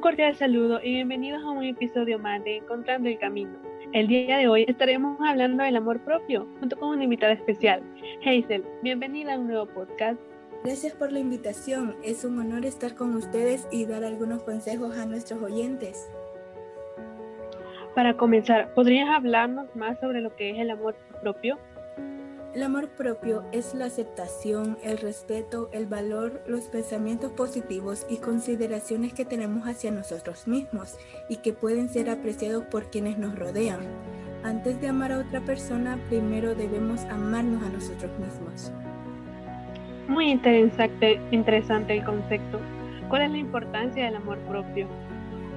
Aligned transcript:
cordial 0.00 0.34
saludo 0.34 0.80
y 0.82 0.94
bienvenidos 0.94 1.44
a 1.44 1.50
un 1.50 1.62
episodio 1.62 2.18
más 2.18 2.42
de 2.42 2.56
Encontrando 2.56 3.08
el 3.08 3.20
Camino. 3.20 3.56
El 3.92 4.08
día 4.08 4.36
de 4.36 4.48
hoy 4.48 4.64
estaremos 4.66 5.16
hablando 5.24 5.62
del 5.62 5.76
amor 5.76 6.00
propio 6.00 6.48
junto 6.58 6.76
con 6.76 6.88
una 6.88 7.04
invitada 7.04 7.34
especial, 7.34 7.80
Hazel. 8.26 8.64
Bienvenida 8.82 9.34
a 9.34 9.38
un 9.38 9.46
nuevo 9.46 9.66
podcast. 9.66 10.18
Gracias 10.64 10.94
por 10.94 11.12
la 11.12 11.20
invitación. 11.20 11.94
Es 12.02 12.24
un 12.24 12.36
honor 12.40 12.66
estar 12.66 12.96
con 12.96 13.14
ustedes 13.14 13.68
y 13.70 13.86
dar 13.86 14.02
algunos 14.02 14.42
consejos 14.42 14.98
a 14.98 15.06
nuestros 15.06 15.40
oyentes. 15.40 16.10
Para 17.94 18.16
comenzar, 18.16 18.74
¿podrías 18.74 19.08
hablarnos 19.08 19.68
más 19.76 20.00
sobre 20.00 20.20
lo 20.20 20.34
que 20.34 20.50
es 20.50 20.58
el 20.58 20.70
amor 20.70 20.96
propio? 21.22 21.60
El 22.54 22.62
amor 22.62 22.86
propio 22.90 23.42
es 23.50 23.74
la 23.74 23.86
aceptación, 23.86 24.78
el 24.84 24.98
respeto, 24.98 25.68
el 25.72 25.86
valor, 25.86 26.40
los 26.46 26.68
pensamientos 26.68 27.32
positivos 27.32 28.06
y 28.08 28.18
consideraciones 28.18 29.12
que 29.12 29.24
tenemos 29.24 29.66
hacia 29.66 29.90
nosotros 29.90 30.46
mismos 30.46 30.96
y 31.28 31.38
que 31.38 31.52
pueden 31.52 31.88
ser 31.88 32.08
apreciados 32.08 32.62
por 32.66 32.90
quienes 32.90 33.18
nos 33.18 33.36
rodean. 33.36 33.80
Antes 34.44 34.80
de 34.80 34.86
amar 34.86 35.10
a 35.10 35.18
otra 35.18 35.40
persona, 35.40 35.98
primero 36.08 36.54
debemos 36.54 37.00
amarnos 37.06 37.60
a 37.64 37.70
nosotros 37.70 38.12
mismos. 38.20 38.70
Muy 40.06 40.30
interesante, 40.30 41.20
interesante 41.32 41.94
el 41.94 42.04
concepto. 42.04 42.60
¿Cuál 43.08 43.22
es 43.22 43.30
la 43.32 43.38
importancia 43.38 44.04
del 44.04 44.14
amor 44.14 44.38
propio? 44.48 44.86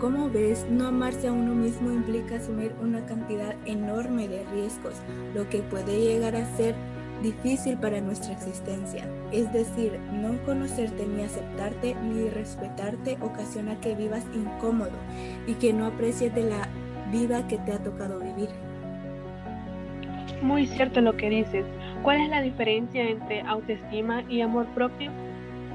Como 0.00 0.30
ves, 0.30 0.66
no 0.70 0.86
amarse 0.86 1.28
a 1.28 1.32
uno 1.32 1.54
mismo 1.54 1.92
implica 1.92 2.36
asumir 2.36 2.74
una 2.80 3.04
cantidad 3.04 3.54
enorme 3.66 4.28
de 4.28 4.46
riesgos, 4.54 4.94
lo 5.34 5.46
que 5.50 5.58
puede 5.58 6.00
llegar 6.00 6.36
a 6.36 6.46
ser 6.56 6.74
difícil 7.22 7.76
para 7.76 8.00
nuestra 8.00 8.32
existencia. 8.32 9.06
Es 9.30 9.52
decir, 9.52 10.00
no 10.10 10.42
conocerte 10.46 11.06
ni 11.06 11.22
aceptarte 11.22 11.94
ni 11.96 12.30
respetarte 12.30 13.18
ocasiona 13.20 13.78
que 13.80 13.94
vivas 13.94 14.24
incómodo 14.34 14.96
y 15.46 15.52
que 15.54 15.74
no 15.74 15.84
aprecies 15.84 16.34
de 16.34 16.44
la 16.44 16.66
vida 17.12 17.46
que 17.46 17.58
te 17.58 17.72
ha 17.72 17.78
tocado 17.78 18.20
vivir. 18.20 18.48
Muy 20.40 20.66
cierto 20.66 21.02
lo 21.02 21.14
que 21.14 21.28
dices. 21.28 21.66
¿Cuál 22.02 22.22
es 22.22 22.30
la 22.30 22.40
diferencia 22.40 23.06
entre 23.06 23.42
autoestima 23.42 24.22
y 24.30 24.40
amor 24.40 24.66
propio? 24.68 25.10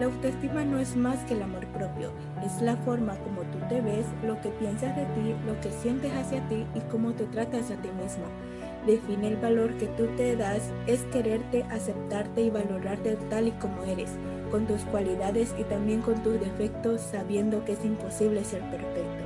La 0.00 0.06
autoestima 0.06 0.64
no 0.64 0.78
es 0.78 0.94
más 0.94 1.24
que 1.24 1.34
el 1.34 1.42
amor 1.42 1.66
propio, 1.68 2.12
es 2.44 2.60
la 2.60 2.76
forma 2.76 3.14
como 3.16 3.42
te 3.68 3.80
ves, 3.80 4.06
lo 4.24 4.40
que 4.40 4.50
piensas 4.50 4.96
de 4.96 5.04
ti, 5.04 5.34
lo 5.46 5.60
que 5.60 5.70
sientes 5.70 6.12
hacia 6.14 6.46
ti 6.48 6.64
y 6.74 6.80
cómo 6.90 7.12
te 7.12 7.24
tratas 7.24 7.70
a 7.70 7.76
ti 7.76 7.88
mismo. 8.02 8.24
Define 8.86 9.28
el 9.28 9.36
valor 9.36 9.76
que 9.78 9.86
tú 9.86 10.06
te 10.16 10.36
das, 10.36 10.72
es 10.86 11.02
quererte, 11.12 11.64
aceptarte 11.70 12.42
y 12.42 12.50
valorarte 12.50 13.16
tal 13.28 13.48
y 13.48 13.50
como 13.52 13.82
eres, 13.82 14.16
con 14.50 14.66
tus 14.66 14.82
cualidades 14.82 15.54
y 15.58 15.64
también 15.64 16.02
con 16.02 16.22
tus 16.22 16.38
defectos, 16.40 17.00
sabiendo 17.00 17.64
que 17.64 17.72
es 17.72 17.84
imposible 17.84 18.44
ser 18.44 18.60
perfecto. 18.70 19.24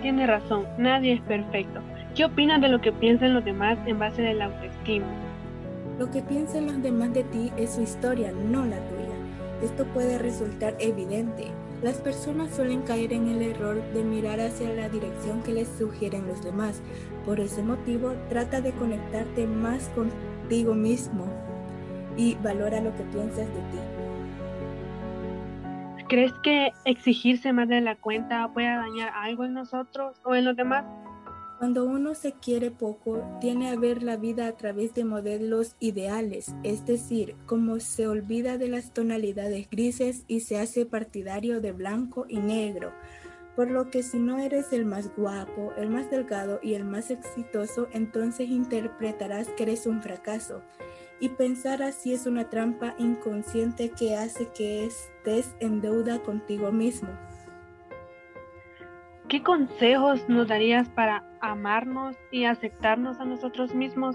Tiene 0.00 0.26
razón, 0.26 0.66
nadie 0.78 1.14
es 1.14 1.20
perfecto. 1.22 1.80
¿Qué 2.14 2.24
opinas 2.24 2.60
de 2.62 2.68
lo 2.68 2.80
que 2.80 2.92
piensan 2.92 3.34
los 3.34 3.44
demás 3.44 3.78
en 3.86 3.98
base 3.98 4.22
de 4.22 4.34
la 4.34 4.46
autoestima? 4.46 5.06
Lo 5.98 6.10
que 6.10 6.22
piensan 6.22 6.66
los 6.66 6.82
demás 6.82 7.12
de 7.12 7.24
ti 7.24 7.52
es 7.56 7.74
su 7.74 7.82
historia, 7.82 8.32
no 8.32 8.64
la 8.64 8.76
tuya. 8.76 9.16
Esto 9.62 9.84
puede 9.86 10.18
resultar 10.18 10.74
evidente. 10.78 11.48
Las 11.86 11.98
personas 11.98 12.52
suelen 12.52 12.82
caer 12.82 13.12
en 13.12 13.28
el 13.28 13.40
error 13.40 13.80
de 13.92 14.02
mirar 14.02 14.40
hacia 14.40 14.68
la 14.74 14.88
dirección 14.88 15.40
que 15.44 15.52
les 15.52 15.68
sugieren 15.68 16.26
los 16.26 16.42
demás. 16.42 16.82
Por 17.24 17.38
ese 17.38 17.62
motivo, 17.62 18.12
trata 18.28 18.60
de 18.60 18.72
conectarte 18.72 19.46
más 19.46 19.88
contigo 19.90 20.74
mismo 20.74 21.26
y 22.16 22.34
valora 22.42 22.80
lo 22.80 22.92
que 22.96 23.04
piensas 23.04 23.46
de 23.46 23.60
ti. 23.70 23.78
¿Crees 26.08 26.32
que 26.42 26.72
exigirse 26.84 27.52
más 27.52 27.68
de 27.68 27.80
la 27.80 27.94
cuenta 27.94 28.48
puede 28.52 28.66
dañar 28.66 29.12
algo 29.14 29.44
en 29.44 29.54
nosotros 29.54 30.20
o 30.24 30.34
en 30.34 30.44
los 30.44 30.56
demás? 30.56 30.84
Cuando 31.58 31.86
uno 31.86 32.14
se 32.14 32.32
quiere 32.32 32.70
poco, 32.70 33.24
tiene 33.40 33.70
a 33.70 33.76
ver 33.76 34.02
la 34.02 34.18
vida 34.18 34.46
a 34.46 34.56
través 34.56 34.92
de 34.92 35.06
modelos 35.06 35.74
ideales, 35.80 36.54
es 36.64 36.84
decir, 36.84 37.34
como 37.46 37.80
se 37.80 38.06
olvida 38.06 38.58
de 38.58 38.68
las 38.68 38.92
tonalidades 38.92 39.70
grises 39.70 40.24
y 40.28 40.40
se 40.40 40.58
hace 40.58 40.84
partidario 40.84 41.62
de 41.62 41.72
blanco 41.72 42.26
y 42.28 42.40
negro. 42.40 42.92
Por 43.54 43.70
lo 43.70 43.90
que 43.90 44.02
si 44.02 44.18
no 44.18 44.38
eres 44.38 44.74
el 44.74 44.84
más 44.84 45.10
guapo, 45.16 45.72
el 45.78 45.88
más 45.88 46.10
delgado 46.10 46.60
y 46.62 46.74
el 46.74 46.84
más 46.84 47.10
exitoso, 47.10 47.88
entonces 47.92 48.50
interpretarás 48.50 49.48
que 49.48 49.62
eres 49.62 49.86
un 49.86 50.02
fracaso. 50.02 50.60
Y 51.20 51.30
pensar 51.30 51.82
así 51.82 52.12
es 52.12 52.26
una 52.26 52.50
trampa 52.50 52.94
inconsciente 52.98 53.88
que 53.88 54.14
hace 54.14 54.48
que 54.48 54.84
estés 54.84 55.54
en 55.60 55.80
deuda 55.80 56.22
contigo 56.22 56.70
mismo. 56.70 57.08
¿Qué 59.28 59.42
consejos 59.42 60.28
nos 60.28 60.46
darías 60.46 60.88
para 60.88 61.24
amarnos 61.40 62.14
y 62.30 62.44
aceptarnos 62.44 63.18
a 63.18 63.24
nosotros 63.24 63.74
mismos? 63.74 64.14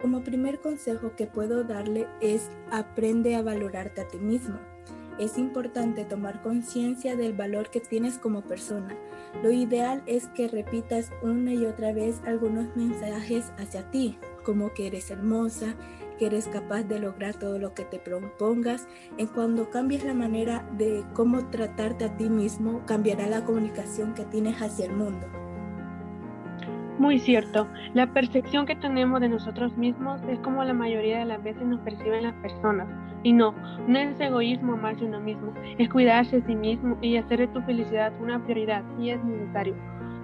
Como 0.00 0.22
primer 0.22 0.62
consejo 0.62 1.14
que 1.14 1.26
puedo 1.26 1.62
darle 1.62 2.06
es 2.22 2.50
aprende 2.70 3.36
a 3.36 3.42
valorarte 3.42 4.00
a 4.00 4.08
ti 4.08 4.16
mismo. 4.16 4.58
Es 5.18 5.36
importante 5.36 6.06
tomar 6.06 6.40
conciencia 6.40 7.16
del 7.16 7.34
valor 7.34 7.68
que 7.68 7.80
tienes 7.80 8.16
como 8.16 8.40
persona. 8.40 8.96
Lo 9.42 9.52
ideal 9.52 10.02
es 10.06 10.28
que 10.28 10.48
repitas 10.48 11.12
una 11.20 11.52
y 11.52 11.66
otra 11.66 11.92
vez 11.92 12.22
algunos 12.24 12.74
mensajes 12.74 13.52
hacia 13.58 13.90
ti, 13.90 14.18
como 14.42 14.72
que 14.72 14.86
eres 14.86 15.10
hermosa, 15.10 15.74
que 16.18 16.26
eres 16.26 16.48
capaz 16.48 16.84
de 16.84 16.98
lograr 16.98 17.34
todo 17.34 17.58
lo 17.58 17.74
que 17.74 17.84
te 17.84 17.98
propongas. 17.98 18.88
En 19.18 19.26
cuando 19.26 19.70
cambies 19.70 20.04
la 20.04 20.14
manera 20.14 20.68
de 20.76 21.04
cómo 21.14 21.46
tratarte 21.50 22.04
a 22.04 22.16
ti 22.16 22.28
mismo, 22.28 22.82
cambiará 22.86 23.26
la 23.26 23.44
comunicación 23.44 24.14
que 24.14 24.24
tienes 24.24 24.60
hacia 24.60 24.86
el 24.86 24.92
mundo. 24.92 25.26
Muy 26.98 27.18
cierto, 27.18 27.66
la 27.92 28.12
percepción 28.12 28.66
que 28.66 28.76
tenemos 28.76 29.20
de 29.20 29.28
nosotros 29.28 29.76
mismos 29.76 30.20
es 30.28 30.38
como 30.40 30.62
la 30.62 30.72
mayoría 30.72 31.18
de 31.18 31.24
las 31.24 31.42
veces 31.42 31.66
nos 31.66 31.80
perciben 31.80 32.22
las 32.22 32.34
personas. 32.34 32.86
Y 33.24 33.32
no, 33.32 33.52
no 33.88 33.98
es 33.98 34.20
egoísmo 34.20 34.74
amarse 34.74 35.04
uno 35.04 35.20
mismo, 35.20 35.52
es 35.78 35.88
cuidarse 35.88 36.36
a 36.36 36.46
sí 36.46 36.54
mismo 36.54 36.96
y 37.02 37.16
hacer 37.16 37.40
de 37.40 37.48
tu 37.48 37.60
felicidad 37.62 38.12
una 38.20 38.42
prioridad 38.44 38.84
y 38.98 39.10
es 39.10 39.24
necesario. 39.24 39.74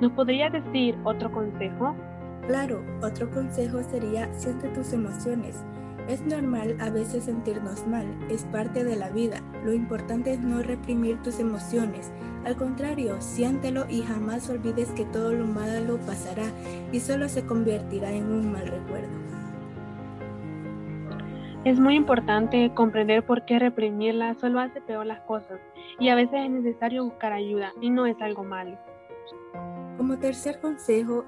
¿Nos 0.00 0.12
podrías 0.12 0.52
decir 0.52 0.96
otro 1.04 1.32
consejo? 1.32 1.96
Claro, 2.46 2.82
otro 3.02 3.28
consejo 3.30 3.82
sería 3.82 4.32
siente 4.32 4.68
tus 4.68 4.92
emociones. 4.92 5.64
Es 6.08 6.22
normal 6.22 6.76
a 6.80 6.90
veces 6.90 7.24
sentirnos 7.24 7.86
mal, 7.86 8.06
es 8.28 8.44
parte 8.44 8.84
de 8.84 8.96
la 8.96 9.10
vida. 9.10 9.40
Lo 9.64 9.72
importante 9.72 10.32
es 10.32 10.40
no 10.40 10.62
reprimir 10.62 11.22
tus 11.22 11.38
emociones. 11.38 12.10
Al 12.44 12.56
contrario, 12.56 13.20
siéntelo 13.20 13.86
y 13.88 14.02
jamás 14.02 14.48
olvides 14.50 14.90
que 14.92 15.04
todo 15.04 15.32
lo 15.32 15.46
malo 15.46 15.98
pasará 16.06 16.46
y 16.90 17.00
solo 17.00 17.28
se 17.28 17.44
convertirá 17.44 18.12
en 18.12 18.26
un 18.26 18.52
mal 18.52 18.66
recuerdo. 18.66 19.30
Es 21.64 21.78
muy 21.78 21.94
importante 21.94 22.72
comprender 22.74 23.24
por 23.26 23.44
qué 23.44 23.58
reprimirla 23.58 24.34
solo 24.34 24.60
hace 24.60 24.80
peor 24.80 25.04
las 25.04 25.20
cosas 25.20 25.60
y 25.98 26.08
a 26.08 26.14
veces 26.14 26.40
es 26.44 26.50
necesario 26.50 27.04
buscar 27.04 27.34
ayuda 27.34 27.74
y 27.82 27.90
no 27.90 28.06
es 28.06 28.20
algo 28.22 28.44
malo. 28.44 28.78
Como 29.98 30.18
tercer 30.18 30.58
consejo, 30.60 31.26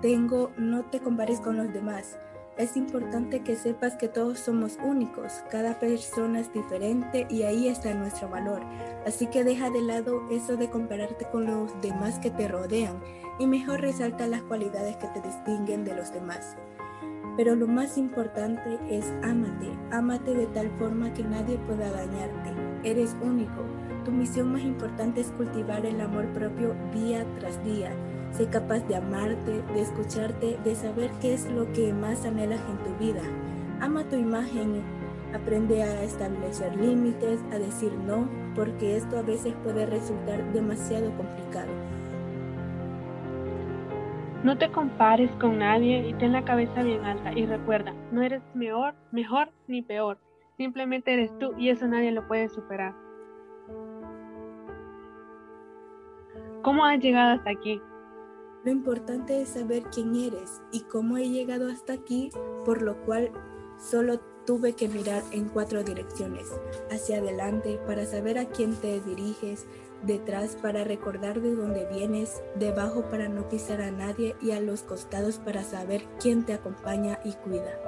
tengo 0.00 0.52
no 0.56 0.84
te 0.84 1.00
compares 1.00 1.40
con 1.40 1.56
los 1.56 1.72
demás. 1.72 2.20
Es 2.56 2.76
importante 2.76 3.42
que 3.42 3.56
sepas 3.56 3.96
que 3.96 4.06
todos 4.06 4.38
somos 4.38 4.78
únicos, 4.84 5.42
cada 5.50 5.80
persona 5.80 6.38
es 6.38 6.52
diferente 6.52 7.26
y 7.28 7.42
ahí 7.42 7.66
está 7.66 7.92
nuestro 7.94 8.28
valor. 8.28 8.62
Así 9.04 9.26
que 9.26 9.42
deja 9.42 9.70
de 9.70 9.82
lado 9.82 10.22
eso 10.30 10.56
de 10.56 10.70
compararte 10.70 11.24
con 11.24 11.46
los 11.46 11.80
demás 11.82 12.20
que 12.20 12.30
te 12.30 12.46
rodean 12.46 13.02
y 13.40 13.48
mejor 13.48 13.80
resalta 13.80 14.28
las 14.28 14.42
cualidades 14.42 14.96
que 14.98 15.08
te 15.08 15.20
distinguen 15.20 15.84
de 15.84 15.96
los 15.96 16.12
demás. 16.12 16.56
Pero 17.36 17.56
lo 17.56 17.66
más 17.66 17.98
importante 17.98 18.78
es 18.88 19.04
ámate, 19.24 19.72
ámate 19.90 20.34
de 20.34 20.46
tal 20.46 20.70
forma 20.78 21.12
que 21.12 21.24
nadie 21.24 21.58
pueda 21.58 21.90
dañarte. 21.90 22.52
Eres 22.84 23.16
único. 23.20 23.73
Tu 24.04 24.10
misión 24.10 24.52
más 24.52 24.62
importante 24.62 25.20
es 25.20 25.30
cultivar 25.30 25.84
el 25.86 26.00
amor 26.00 26.26
propio 26.32 26.74
día 26.92 27.24
tras 27.38 27.62
día 27.64 27.90
Sé 28.34 28.48
capaz 28.48 28.80
de 28.88 28.96
amarte, 28.96 29.62
de 29.62 29.80
escucharte, 29.80 30.58
de 30.64 30.74
saber 30.74 31.12
qué 31.20 31.34
es 31.34 31.48
lo 31.52 31.72
que 31.72 31.92
más 31.92 32.26
anhelas 32.26 32.60
en 32.68 32.78
tu 32.78 32.98
vida. 32.98 33.22
Ama 33.80 34.02
tu 34.08 34.16
imagen, 34.16 34.82
aprende 35.32 35.84
a 35.84 36.02
establecer 36.02 36.74
límites, 36.74 37.40
a 37.52 37.60
decir 37.60 37.92
no, 37.92 38.28
porque 38.56 38.96
esto 38.96 39.18
a 39.18 39.22
veces 39.22 39.54
puede 39.62 39.86
resultar 39.86 40.52
demasiado 40.52 41.16
complicado. 41.16 41.70
No 44.42 44.58
te 44.58 44.68
compares 44.72 45.30
con 45.36 45.58
nadie 45.60 46.08
y 46.08 46.14
ten 46.14 46.32
la 46.32 46.44
cabeza 46.44 46.82
bien 46.82 47.04
alta 47.04 47.32
y 47.34 47.46
recuerda, 47.46 47.94
no 48.10 48.20
eres 48.20 48.42
mejor, 48.52 48.94
mejor 49.12 49.52
ni 49.68 49.82
peor, 49.82 50.18
simplemente 50.56 51.12
eres 51.12 51.30
tú 51.38 51.54
y 51.56 51.68
eso 51.68 51.86
nadie 51.86 52.10
lo 52.10 52.26
puede 52.26 52.48
superar. 52.48 53.03
¿Cómo 56.64 56.86
has 56.86 56.98
llegado 56.98 57.32
hasta 57.32 57.50
aquí? 57.50 57.78
Lo 58.64 58.70
importante 58.70 59.42
es 59.42 59.50
saber 59.50 59.82
quién 59.94 60.16
eres 60.16 60.62
y 60.72 60.80
cómo 60.84 61.18
he 61.18 61.28
llegado 61.28 61.68
hasta 61.68 61.92
aquí, 61.92 62.30
por 62.64 62.80
lo 62.80 62.96
cual 63.04 63.30
solo 63.76 64.18
tuve 64.46 64.72
que 64.72 64.88
mirar 64.88 65.22
en 65.32 65.50
cuatro 65.50 65.84
direcciones, 65.84 66.58
hacia 66.90 67.18
adelante 67.18 67.78
para 67.86 68.06
saber 68.06 68.38
a 68.38 68.46
quién 68.46 68.74
te 68.76 68.98
diriges, 69.02 69.66
detrás 70.06 70.56
para 70.56 70.84
recordar 70.84 71.42
de 71.42 71.54
dónde 71.54 71.86
vienes, 71.92 72.42
debajo 72.54 73.02
para 73.10 73.28
no 73.28 73.46
pisar 73.46 73.82
a 73.82 73.90
nadie 73.90 74.34
y 74.40 74.52
a 74.52 74.60
los 74.60 74.84
costados 74.84 75.38
para 75.38 75.62
saber 75.64 76.00
quién 76.18 76.46
te 76.46 76.54
acompaña 76.54 77.18
y 77.26 77.34
cuida. 77.34 77.78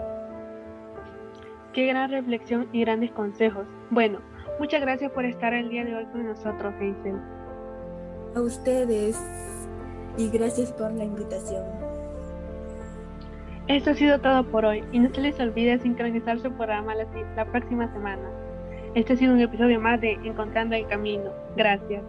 Qué 1.72 1.86
gran 1.86 2.10
reflexión 2.10 2.68
y 2.72 2.82
grandes 2.82 3.10
consejos. 3.12 3.66
Bueno, 3.88 4.18
muchas 4.60 4.82
gracias 4.82 5.10
por 5.12 5.24
estar 5.24 5.54
el 5.54 5.70
día 5.70 5.86
de 5.86 5.96
hoy 5.96 6.04
con 6.12 6.26
nosotros, 6.26 6.74
Hazel. 6.74 7.45
A 8.36 8.40
ustedes 8.42 9.18
y 10.18 10.28
gracias 10.28 10.70
por 10.70 10.92
la 10.92 11.04
invitación. 11.04 11.64
Esto 13.66 13.92
ha 13.92 13.94
sido 13.94 14.20
todo 14.20 14.44
por 14.50 14.66
hoy 14.66 14.84
y 14.92 14.98
no 14.98 15.08
se 15.14 15.22
les 15.22 15.40
olvide 15.40 15.78
sincronizar 15.78 16.38
su 16.40 16.52
programa 16.52 16.94
la, 16.94 17.44
próxima 17.46 17.90
semana. 17.94 18.30
Este 18.94 19.14
ha 19.14 19.16
sido 19.16 19.32
un 19.32 19.40
episodio 19.40 19.80
más 19.80 20.02
de 20.02 20.12
Encontrando 20.22 20.76
el 20.76 20.86
Camino. 20.86 21.30
Gracias. 21.56 22.02